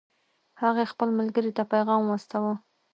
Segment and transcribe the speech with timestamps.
[0.61, 2.53] هغې خپل ملګرې ته پیغام واستاوه